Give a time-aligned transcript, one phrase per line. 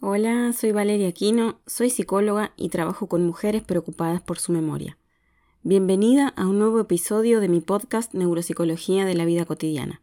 [0.00, 4.96] Hola, soy Valeria Aquino, soy psicóloga y trabajo con mujeres preocupadas por su memoria.
[5.64, 10.00] Bienvenida a un nuevo episodio de mi podcast Neuropsicología de la Vida Cotidiana.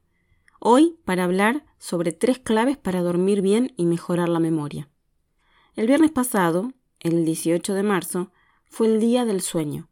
[0.59, 4.89] Hoy para hablar sobre tres claves para dormir bien y mejorar la memoria.
[5.77, 8.33] El viernes pasado, el 18 de marzo,
[8.65, 9.87] fue el Día del Sueño.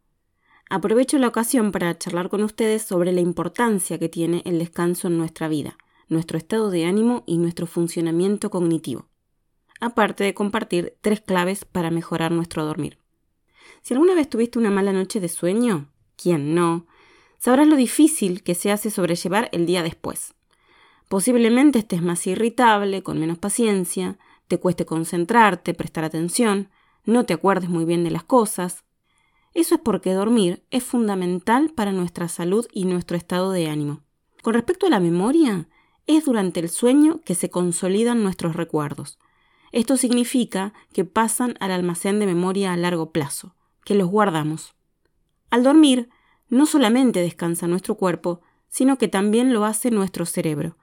[0.68, 5.16] Aprovecho la ocasión para charlar con ustedes sobre la importancia que tiene el descanso en
[5.16, 5.78] nuestra vida,
[6.08, 9.08] nuestro estado de ánimo y nuestro funcionamiento cognitivo
[9.84, 12.98] aparte de compartir tres claves para mejorar nuestro dormir.
[13.82, 16.86] Si alguna vez tuviste una mala noche de sueño, ¿quién no?
[17.38, 20.34] Sabrás lo difícil que se hace sobrellevar el día después.
[21.08, 26.70] Posiblemente estés más irritable, con menos paciencia, te cueste concentrarte, prestar atención,
[27.04, 28.84] no te acuerdes muy bien de las cosas.
[29.52, 34.00] Eso es porque dormir es fundamental para nuestra salud y nuestro estado de ánimo.
[34.42, 35.68] Con respecto a la memoria,
[36.06, 39.18] es durante el sueño que se consolidan nuestros recuerdos,
[39.74, 44.72] esto significa que pasan al almacén de memoria a largo plazo, que los guardamos.
[45.50, 46.10] Al dormir,
[46.48, 50.76] no solamente descansa nuestro cuerpo, sino que también lo hace nuestro cerebro.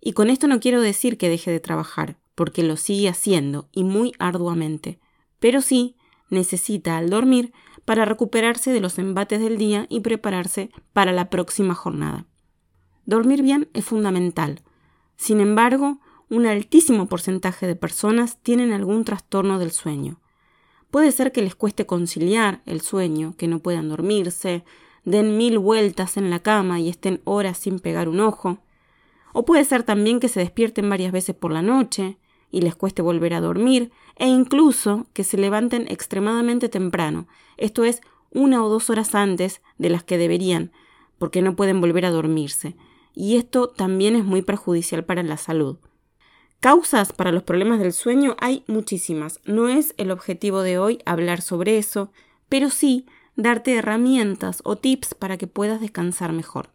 [0.00, 3.84] Y con esto no quiero decir que deje de trabajar, porque lo sigue haciendo y
[3.84, 4.98] muy arduamente,
[5.38, 5.96] pero sí
[6.28, 7.52] necesita al dormir
[7.84, 12.26] para recuperarse de los embates del día y prepararse para la próxima jornada.
[13.06, 14.62] Dormir bien es fundamental.
[15.16, 20.20] Sin embargo, un altísimo porcentaje de personas tienen algún trastorno del sueño.
[20.90, 24.64] Puede ser que les cueste conciliar el sueño, que no puedan dormirse,
[25.04, 28.58] den mil vueltas en la cama y estén horas sin pegar un ojo.
[29.32, 32.18] O puede ser también que se despierten varias veces por la noche
[32.50, 38.00] y les cueste volver a dormir, e incluso que se levanten extremadamente temprano, esto es,
[38.30, 40.70] una o dos horas antes de las que deberían,
[41.18, 42.76] porque no pueden volver a dormirse.
[43.12, 45.78] Y esto también es muy perjudicial para la salud.
[46.64, 49.38] Causas para los problemas del sueño hay muchísimas.
[49.44, 52.10] No es el objetivo de hoy hablar sobre eso,
[52.48, 53.04] pero sí
[53.36, 56.70] darte herramientas o tips para que puedas descansar mejor.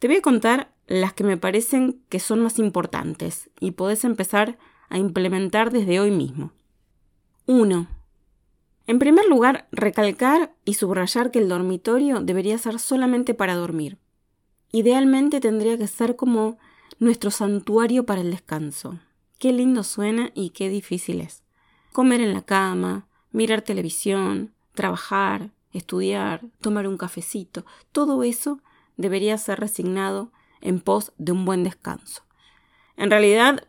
[0.00, 4.58] Te voy a contar las que me parecen que son más importantes y podés empezar
[4.88, 6.50] a implementar desde hoy mismo.
[7.46, 7.86] 1.
[8.88, 13.98] En primer lugar, recalcar y subrayar que el dormitorio debería ser solamente para dormir.
[14.72, 16.58] Idealmente tendría que ser como
[16.98, 18.98] nuestro santuario para el descanso.
[19.42, 21.42] Qué lindo suena y qué difícil es.
[21.90, 28.60] Comer en la cama, mirar televisión, trabajar, estudiar, tomar un cafecito, todo eso
[28.96, 30.30] debería ser resignado
[30.60, 32.22] en pos de un buen descanso.
[32.96, 33.66] En realidad,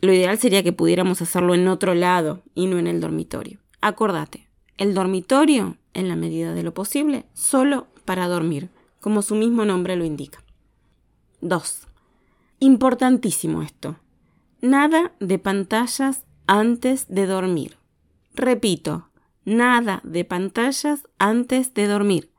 [0.00, 3.58] lo ideal sería que pudiéramos hacerlo en otro lado y no en el dormitorio.
[3.82, 4.48] Acordate,
[4.78, 9.94] el dormitorio, en la medida de lo posible, solo para dormir, como su mismo nombre
[9.94, 10.42] lo indica.
[11.42, 11.86] 2.
[12.60, 13.98] Importantísimo esto.
[14.64, 17.78] Nada de pantallas antes de dormir.
[18.32, 19.08] Repito,
[19.44, 22.30] nada de pantallas antes de dormir.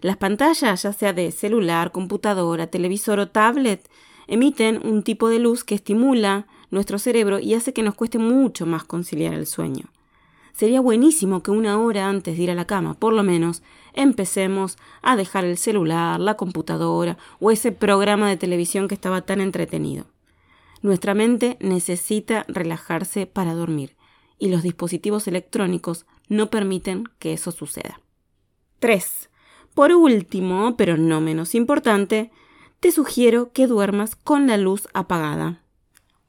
[0.00, 3.86] Las pantallas, ya sea de celular, computadora, televisor o tablet,
[4.28, 8.64] emiten un tipo de luz que estimula nuestro cerebro y hace que nos cueste mucho
[8.64, 9.90] más conciliar el sueño.
[10.54, 13.62] Sería buenísimo que una hora antes de ir a la cama, por lo menos,
[13.92, 19.42] empecemos a dejar el celular, la computadora o ese programa de televisión que estaba tan
[19.42, 20.06] entretenido.
[20.82, 23.96] Nuestra mente necesita relajarse para dormir
[24.38, 28.00] y los dispositivos electrónicos no permiten que eso suceda.
[28.78, 29.28] 3.
[29.74, 32.30] Por último, pero no menos importante,
[32.80, 35.62] te sugiero que duermas con la luz apagada.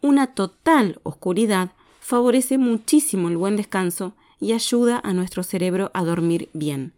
[0.02, 6.50] Una total oscuridad favorece muchísimo el buen descanso y ayuda a nuestro cerebro a dormir
[6.54, 6.94] bien.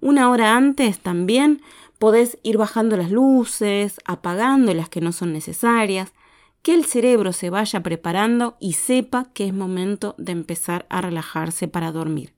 [0.00, 1.62] Una hora antes también
[1.98, 6.12] podés ir bajando las luces, apagando las que no son necesarias,
[6.62, 11.68] que el cerebro se vaya preparando y sepa que es momento de empezar a relajarse
[11.68, 12.32] para dormir.